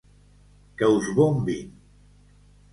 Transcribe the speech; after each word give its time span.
Que 0.81 0.89
us 0.95 1.11
bombin! 1.19 1.71